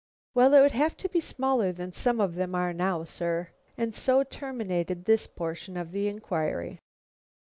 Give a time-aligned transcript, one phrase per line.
[0.33, 3.93] "Well, it would have to be smaller than some of them are now, sir." And
[3.93, 6.79] so terminated this portion of the inquiry.